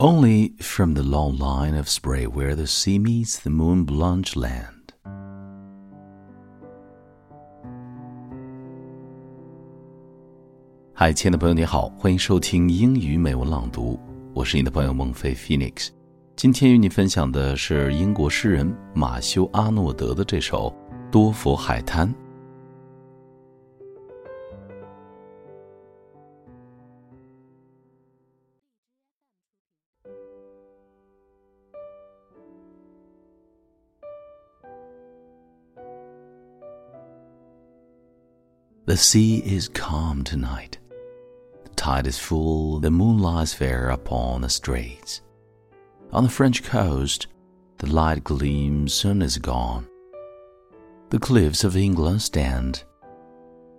[0.00, 4.92] Only from the long line of spray where the sea meets the moon-blanch land.
[10.94, 13.98] 嗨，亲爱的朋友，你好，欢迎收听英语美文朗读，
[14.32, 15.88] 我是你的朋友孟非 Phoenix。
[16.36, 20.70] 今天与你分享的是英国诗人马修·阿诺德的这首
[21.10, 22.08] 《多佛海滩》。
[38.88, 40.78] The sea is calm tonight.
[41.62, 45.20] The tide is full, the moon lies fair upon the straits.
[46.10, 47.26] On the French coast,
[47.76, 49.86] the light gleam soon is gone.
[51.10, 52.84] The cliffs of England stand,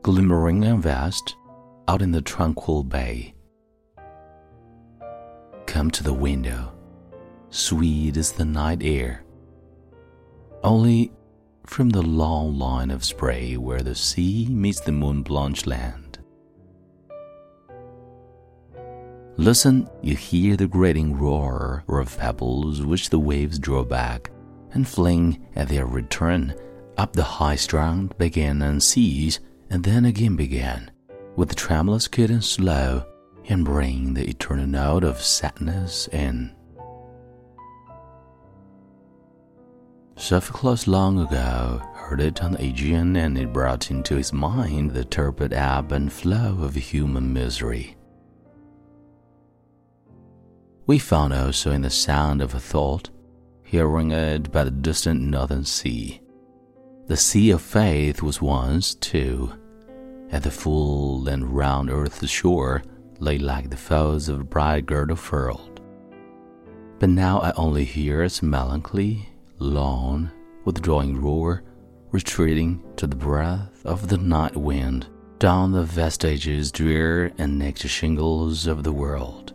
[0.00, 1.36] glimmering and vast,
[1.86, 3.34] out in the tranquil bay.
[5.66, 6.72] Come to the window,
[7.50, 9.22] sweet is the night air.
[10.62, 11.12] Only
[11.66, 16.18] from the long line of spray where the sea meets the moon blanched land.
[19.36, 24.30] Listen, you hear the grating roar of pebbles which the waves draw back
[24.72, 26.54] and fling at their return
[26.96, 29.40] up the high strand, begin and cease,
[29.70, 30.90] and then again begin,
[31.36, 33.04] with the tremulous cadence slow,
[33.48, 36.54] and bring the eternal note of sadness in.
[40.16, 45.04] Sophocles long ago heard it on the Aegean, and it brought into his mind the
[45.04, 47.96] turbid ebb and flow of human misery.
[50.86, 53.10] We found also in the sound of a thought,
[53.64, 56.20] hearing it by the distant northern sea.
[57.06, 59.52] The sea of faith was once, too,
[60.30, 62.82] at the full and round earth's shore
[63.18, 65.80] lay like the folds of a bright girdle furled.
[67.00, 69.28] But now I only hear its melancholy
[69.64, 70.30] long,
[70.64, 71.64] withdrawing roar,
[72.10, 75.06] retreating to the breath of the night wind
[75.38, 79.52] down the vestiges drear and naked shingles of the world.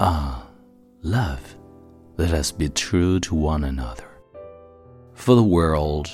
[0.00, 0.48] Ah,
[1.02, 1.56] love,
[2.16, 4.08] let us be true to one another.
[5.14, 6.08] For the world,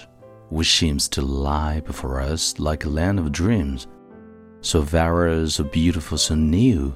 [0.50, 3.86] which seems to lie before us like a land of dreams,
[4.60, 6.94] so various, so beautiful, so new,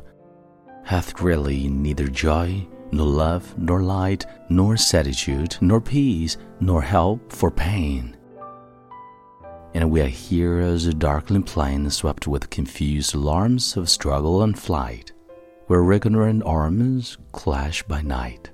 [0.85, 7.51] hath really neither joy nor love, nor light, nor certitude, nor peace, nor help for
[7.51, 8.17] pain.
[9.75, 14.57] And we are here as a darkling plain swept with confused alarms of struggle and
[14.57, 15.11] flight,
[15.67, 18.51] where recurrent arms clash by night.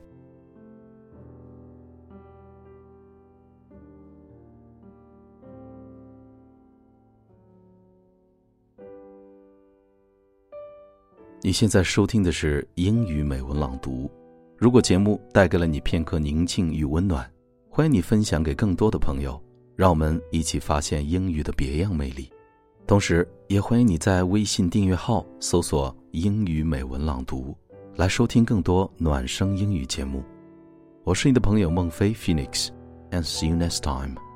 [11.43, 14.11] 你现在收听的是英语美文朗读。
[14.59, 17.27] 如果节目带给了你片刻宁静与温暖，
[17.71, 19.43] 欢迎你分享给更多的朋友，
[19.75, 22.31] 让我们一起发现英语的别样魅力。
[22.87, 27.57] 同时，也欢迎你在微信订阅号搜索“英语美文朗读”，
[27.97, 30.23] 来收听更多暖声英语节目。
[31.05, 34.30] 我是你的朋友孟非 Phoenix，and see you next time。